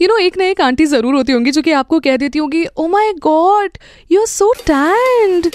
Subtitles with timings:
[0.00, 2.64] You know एक ना एक आंटी ज़रूर होती होंगी जो कि आपको कह देती होंगी
[2.78, 3.78] ओ my god
[4.12, 5.46] you are so tanned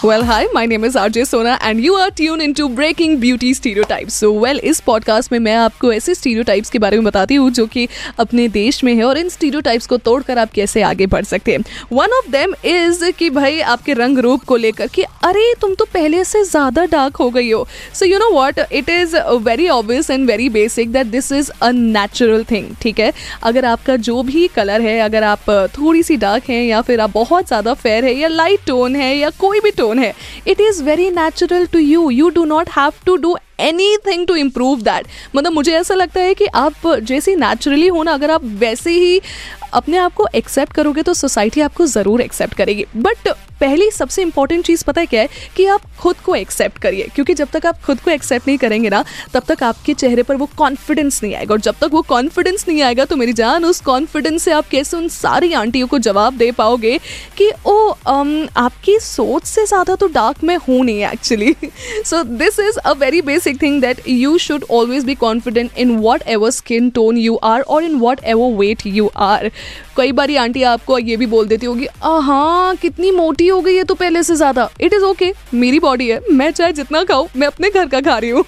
[0.00, 4.14] Well, hi, my name is RJ Sona and you are tuned into Breaking Beauty Stereotypes.
[4.14, 7.66] So, well, इस पॉडकास्ट में मैं आपको ऐसे स्टीरियोटाइप्स के बारे में बताती हूँ जो
[7.66, 11.52] कि अपने देश में है और इन स्टीरियोटाइप्स को तोड़कर आप कैसे आगे बढ़ सकते
[11.52, 15.74] हैं। वन ऑफ़ देम इज़ कि भाई आपके रंग रूप को लेकर कि अरे तुम
[15.74, 19.68] तो पहले से ज़्यादा डार्क हो गई हो। So you know what it is very
[19.68, 23.12] obvious and very basic that this is a natural thing ठीक है?
[23.42, 27.14] अगर आपका जो भी कलर है अगर आप थोड़ी सी डार्क हैं या फिर आप
[27.14, 30.14] बहुत ज़्यादा फेयर है या लाइट टोन है या कोई भी टोन टोन है
[30.46, 33.36] it is very natural to you you do not have to do
[34.06, 35.06] anything to improve that
[35.36, 39.20] मतलब मुझे ऐसा लगता है कि आप जैसे नेचुरली हो ना, अगर आप वैसे ही
[39.74, 43.28] अपने आप को एक्सेप्ट करोगे तो सोसाइटी आपको ज़रूर एक्सेप्ट करेगी। बट
[43.60, 45.28] पहली सबसे इंपॉर्टेंट चीज़ पता है क्या है?
[45.56, 48.90] कि आप खुद को एक्सेप्ट करिए। क्योंकि जब तक आप खुद को एक्सेप्ट नहीं करेंगे
[48.90, 49.04] ना
[49.34, 52.82] तब तक आपके चेहरे पर वो कॉन्फिडेंस नहीं आएगा। और जब तक वो कॉन्फिडेंस नहीं
[52.82, 56.50] आएगा तो मेरी जान उस कॉन्फिडेंस से आप कैसे उन सारी आंटियों को जवाब दे
[56.52, 56.98] पाओगे
[57.36, 61.54] कि ओ um, आपकी सोच से ज़्यादा तो डार्क में हूँ नहीं actually
[62.04, 65.96] so this is a very basic thing that you should always be confident in
[66.28, 67.94] whatever skin tone you are और in
[68.24, 69.50] whatever weight you are
[69.96, 73.84] कई बार आंटी आपको ये भी बोल देती होगी हाँ कितनी मोटी हो गई है
[73.84, 74.68] तो पहले से ज़्यादा.
[74.80, 78.16] इट इज़ ओके मेरी बॉडी है, मैं चाहे जितना खाऊं, मैं अपने घर का खा
[78.18, 78.44] रही हूँ।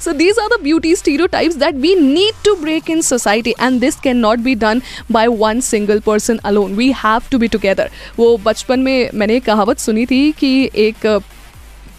[0.00, 0.94] So these are the beauty
[1.28, 4.82] stereotypes that we need to break in society and this can not be done
[5.12, 9.78] by one single person alone we have to be together वो बचपन में मैंने कहावत
[9.78, 11.06] सुनी थी कि एक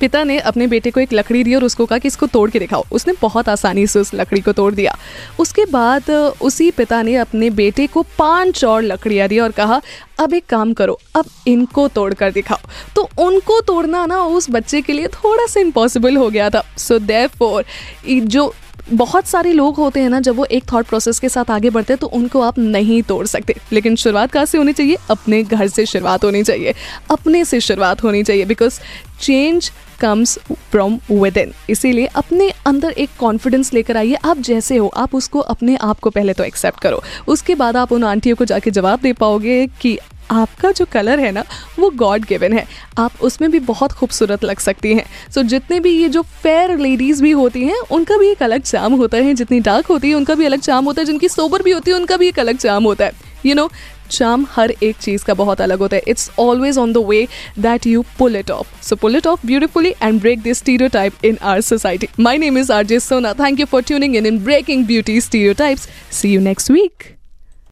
[0.04, 2.60] पिता ने अपने बेटे को एक लकड़ी दी और उसको कहा कि इसको तोड़ के
[2.60, 4.98] दिखाओ। उसने बहुत आसानी से उस लकड़ी को तोड़ दिया।
[5.40, 6.10] उसके बाद,
[6.42, 9.82] उसी पिता ने अपने बेटे को पाँच और लकड़ियाँ दी और कहा,
[10.20, 12.58] अब एक काम करो, अब इनको तोड़ कर दिखाओ।
[12.96, 17.00] तो उनको तोड़ना ना उस बच्चे के लिए थोड़ा सा इम्पॉसिबल हो गया था। सो
[17.00, 17.66] देर फोर
[18.08, 18.54] जो
[18.92, 21.94] बहुत सारे लोग होते हैं ना, जब वो एक थॉट प्रोसेस के साथ आगे बढ़ते
[21.94, 24.98] हैं तो उनको आप नहीं तोड़ सकते। लेकिन शुरुआत कहाँ से होनी चाहिए?
[25.10, 26.74] अपने घर से शुरुआत होनी चाहिए।
[27.12, 28.80] अपने से शुरुआत होनी चाहिए। Because
[29.22, 29.72] change
[30.04, 30.38] comes
[30.72, 31.00] from
[31.38, 36.00] within इसीलिए अपने अंदर एक कॉन्फिडेंस लेकर आइए। आप जैसे हो आप उसको अपने आप
[36.00, 39.66] को पहले तो एक्सेप्ट करो। उसके बाद आप उन आंटियों को जाके जवाब दे पाओगे
[39.82, 39.98] कि
[40.32, 41.44] आपका जो कलर है ना
[41.80, 42.66] वो गॉड गिवन है।
[42.98, 46.78] आप उसमें भी बहुत खूबसूरत लग सकती हैं। सो so, जितने भी ये जो फेयर
[46.78, 50.16] लेडीज़ भी होती हैं उनका भी एक अलग चाम होता है। जितनी डार्क होती है
[50.16, 52.58] उनका भी अलग चाम होता है। जिनकी सोबर भी होती है उनका भी एक अलग
[52.58, 53.12] चाम होता है।
[53.46, 53.70] यू नो
[54.10, 57.28] चाम हर एक चीज़ का बहुत अलग होता है। It's always on the way
[57.60, 60.58] that you pull it off so pull it off beautifully and break this
[60.90, 64.26] stereotype in our society my name is R J Sona thank you for tuning in
[64.26, 65.20] in breaking beauty
[65.56, 67.04] stereotypes see you next week